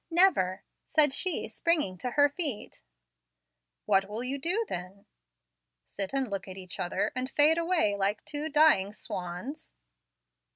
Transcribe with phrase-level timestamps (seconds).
[0.09, 2.81] Never," said she, springing to her feet.
[3.85, 5.05] "What will you do, then?
[5.85, 9.75] sit and look at each other, and fade away like two dying swans?"